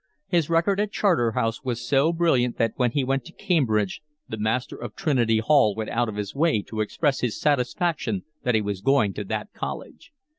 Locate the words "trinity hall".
4.95-5.75